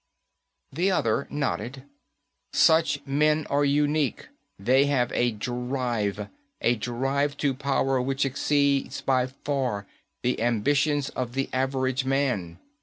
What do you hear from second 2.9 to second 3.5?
men